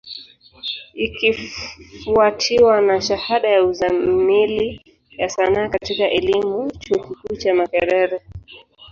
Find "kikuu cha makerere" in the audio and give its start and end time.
6.99-8.19